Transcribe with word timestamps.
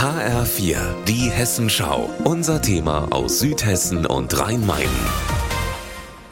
HR4, 0.00 0.78
die 1.06 1.30
Hessenschau. 1.30 2.08
Unser 2.24 2.62
Thema 2.62 3.08
aus 3.10 3.38
Südhessen 3.38 4.06
und 4.06 4.40
Rhein-Main. 4.40 4.88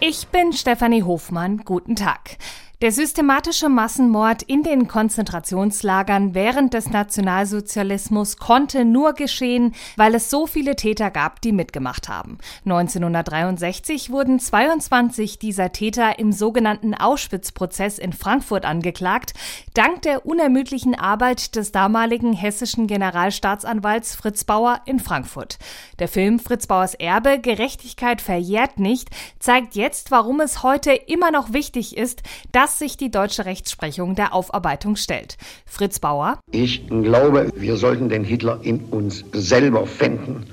Ich 0.00 0.28
bin 0.28 0.54
Stefanie 0.54 1.02
Hofmann. 1.02 1.58
Guten 1.66 1.94
Tag. 1.94 2.38
Der 2.80 2.92
systematische 2.92 3.68
Massenmord 3.68 4.44
in 4.44 4.62
den 4.62 4.86
Konzentrationslagern 4.86 6.32
während 6.34 6.74
des 6.74 6.90
Nationalsozialismus 6.90 8.36
konnte 8.36 8.84
nur 8.84 9.14
geschehen, 9.14 9.74
weil 9.96 10.14
es 10.14 10.30
so 10.30 10.46
viele 10.46 10.76
Täter 10.76 11.10
gab, 11.10 11.40
die 11.40 11.50
mitgemacht 11.50 12.08
haben. 12.08 12.38
1963 12.66 14.12
wurden 14.12 14.38
22 14.38 15.40
dieser 15.40 15.72
Täter 15.72 16.20
im 16.20 16.30
sogenannten 16.30 16.94
Auschwitz-Prozess 16.94 17.98
in 17.98 18.12
Frankfurt 18.12 18.64
angeklagt, 18.64 19.34
dank 19.74 20.02
der 20.02 20.24
unermüdlichen 20.24 20.94
Arbeit 20.94 21.56
des 21.56 21.72
damaligen 21.72 22.32
hessischen 22.32 22.86
Generalstaatsanwalts 22.86 24.14
Fritz 24.14 24.44
Bauer 24.44 24.82
in 24.86 25.00
Frankfurt. 25.00 25.58
Der 25.98 26.06
Film 26.06 26.38
Fritz 26.38 26.68
Bauers 26.68 26.94
Erbe 26.94 27.40
Gerechtigkeit 27.40 28.20
verjährt 28.20 28.78
nicht 28.78 29.08
zeigt 29.40 29.74
jetzt, 29.74 30.12
warum 30.12 30.38
es 30.38 30.62
heute 30.62 30.92
immer 30.92 31.32
noch 31.32 31.52
wichtig 31.52 31.96
ist, 31.96 32.22
dass 32.52 32.67
dass 32.68 32.78
sich 32.78 32.98
die 32.98 33.10
deutsche 33.10 33.46
Rechtsprechung 33.46 34.14
der 34.14 34.34
Aufarbeitung 34.34 34.96
stellt. 34.96 35.38
Fritz 35.64 36.00
Bauer. 36.00 36.38
Ich 36.50 36.86
glaube, 36.86 37.50
wir 37.56 37.78
sollten 37.78 38.10
den 38.10 38.24
Hitler 38.24 38.60
in 38.62 38.84
uns 38.90 39.24
selber 39.32 39.86
finden 39.86 40.44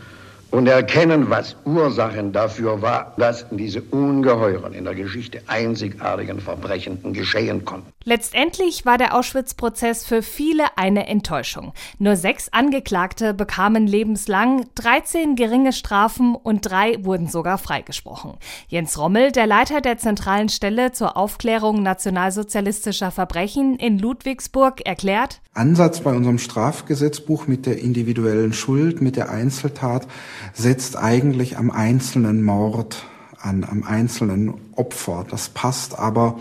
und 0.56 0.68
erkennen, 0.68 1.30
was 1.30 1.58
Ursachen 1.66 2.32
dafür 2.32 2.82
war, 2.82 3.14
dass 3.18 3.46
diese 3.52 3.82
ungeheuren, 3.82 4.72
in 4.72 4.86
der 4.86 4.96
Geschichte 4.96 5.42
einzigartigen 5.48 6.40
Verbrechen 6.40 7.12
geschehen 7.12 7.66
konnten. 7.66 7.92
Letztendlich 8.06 8.86
war 8.86 8.98
der 8.98 9.16
Auschwitz-Prozess 9.16 10.06
für 10.06 10.22
viele 10.22 10.64
eine 10.78 11.08
Enttäuschung. 11.08 11.74
Nur 12.00 12.16
sechs 12.16 12.48
Angeklagte 12.54 13.34
bekamen 13.34 13.86
lebenslang, 13.86 14.66
13 14.76 15.36
geringe 15.36 15.74
Strafen 15.74 16.36
und 16.36 16.70
drei 16.70 17.04
wurden 17.04 17.28
sogar 17.28 17.58
freigesprochen. 17.58 18.36
Jens 18.70 18.98
Rommel, 18.98 19.34
der 19.34 19.48
Leiter 19.48 19.82
der 19.82 19.98
zentralen 19.98 20.48
Stelle 20.48 20.94
zur 20.94 21.18
Aufklärung 21.18 21.84
nationalsozialistischer 21.84 23.12
Verbrechen 23.12 23.76
in 23.76 24.00
Ludwigsburg, 24.00 24.86
erklärt, 24.86 25.42
Ansatz 25.56 26.02
bei 26.02 26.14
unserem 26.14 26.38
Strafgesetzbuch 26.38 27.48
mit 27.48 27.66
der 27.66 27.80
individuellen 27.80 28.52
Schuld, 28.52 29.02
mit 29.02 29.16
der 29.16 29.30
Einzeltat, 29.30 30.06
setzt 30.54 30.98
eigentlich 30.98 31.58
am 31.58 31.72
einzelnen 31.72 32.44
Mord 32.44 33.06
an, 33.42 33.64
am 33.64 33.84
einzelnen 33.84 34.54
Opfer. 34.76 35.26
Das 35.30 35.50
passt 35.50 35.98
aber 35.98 36.40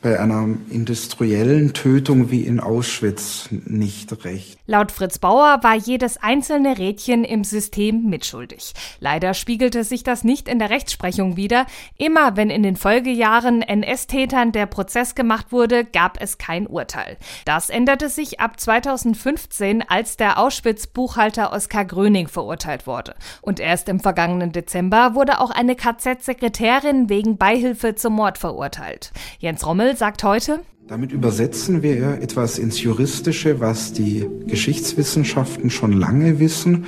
bei 0.00 0.18
einer 0.18 0.48
industriellen 0.70 1.74
Tötung 1.74 2.30
wie 2.30 2.42
in 2.42 2.58
Auschwitz 2.58 3.48
nicht 3.50 4.24
recht. 4.24 4.58
Laut 4.66 4.90
Fritz 4.90 5.18
Bauer 5.18 5.60
war 5.62 5.76
jedes 5.76 6.16
einzelne 6.16 6.78
Rädchen 6.78 7.24
im 7.24 7.44
System 7.44 8.08
mitschuldig. 8.08 8.72
Leider 9.00 9.34
spiegelte 9.34 9.84
sich 9.84 10.02
das 10.02 10.24
nicht 10.24 10.48
in 10.48 10.58
der 10.58 10.70
Rechtsprechung 10.70 11.36
wider. 11.36 11.66
Immer 11.98 12.36
wenn 12.36 12.50
in 12.50 12.62
den 12.62 12.76
Folgejahren 12.76 13.62
NS-Tätern 13.62 14.52
der 14.52 14.66
Prozess 14.66 15.14
gemacht 15.14 15.52
wurde, 15.52 15.84
gab 15.84 16.20
es 16.20 16.38
kein 16.38 16.66
Urteil. 16.66 17.16
Das 17.44 17.70
änderte 17.70 18.08
sich 18.08 18.40
ab 18.40 18.58
2015, 18.58 19.82
als 19.88 20.16
der 20.16 20.38
Auschwitz-Buchhalter 20.38 21.52
Oskar 21.52 21.84
Gröning 21.84 22.26
verurteilt 22.26 22.86
wurde. 22.86 23.14
Und 23.40 23.60
erst 23.60 23.88
im 23.88 24.00
vergangenen 24.00 24.52
Dezember 24.52 25.14
wurde 25.14 25.40
auch 25.40 25.50
eine 25.50 25.76
KZ-Sekretärin 25.76 27.08
wegen 27.08 27.36
Beihilfe 27.36 27.71
Beihilfe 27.72 27.94
zum 27.94 28.14
Mord 28.14 28.38
verurteilt. 28.38 29.12
Jens 29.38 29.66
Rommel 29.66 29.96
sagt 29.96 30.24
heute, 30.24 30.60
damit 30.88 31.12
übersetzen 31.12 31.82
wir 31.82 32.20
etwas 32.20 32.58
ins 32.58 32.82
Juristische, 32.82 33.60
was 33.60 33.92
die 33.92 34.28
Geschichtswissenschaften 34.46 35.70
schon 35.70 35.92
lange 35.92 36.38
wissen. 36.38 36.86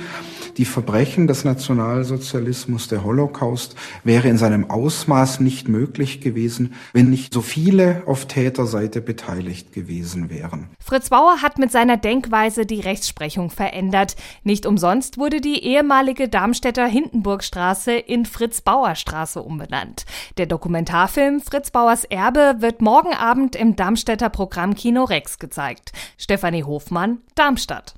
Die 0.57 0.65
Verbrechen 0.65 1.27
des 1.27 1.43
Nationalsozialismus, 1.43 2.87
der 2.87 3.03
Holocaust, 3.03 3.75
wäre 4.05 4.29
in 4.29 4.37
seinem 4.37 4.69
Ausmaß 4.69 5.41
nicht 5.41 5.67
möglich 5.67 6.21
gewesen, 6.21 6.73
wenn 6.93 7.09
nicht 7.09 7.33
so 7.33 7.41
viele 7.41 8.03
auf 8.05 8.25
Täterseite 8.25 9.01
beteiligt 9.01 9.73
gewesen 9.73 10.29
wären. 10.29 10.69
Fritz 10.79 11.09
Bauer 11.09 11.41
hat 11.41 11.57
mit 11.57 11.71
seiner 11.71 11.97
Denkweise 11.97 12.65
die 12.65 12.79
Rechtsprechung 12.79 13.49
verändert. 13.49 14.15
Nicht 14.43 14.65
umsonst 14.65 15.17
wurde 15.17 15.41
die 15.41 15.61
ehemalige 15.63 16.29
Darmstädter 16.29 16.85
Hindenburgstraße 16.85 17.91
in 17.91 18.25
Fritz-Bauer-Straße 18.25 19.41
umbenannt. 19.41 20.05
Der 20.37 20.45
Dokumentarfilm 20.45 21.41
Fritz 21.41 21.71
Bauers 21.71 22.05
Erbe 22.05 22.55
wird 22.59 22.81
morgen 22.81 23.13
Abend 23.13 23.57
im 23.57 23.75
Darmstädter 23.75 24.29
Programm 24.29 24.75
Kino 24.75 25.03
Rex 25.03 25.37
gezeigt. 25.37 25.91
Stefanie 26.17 26.63
Hofmann, 26.63 27.19
Darmstadt. 27.35 27.95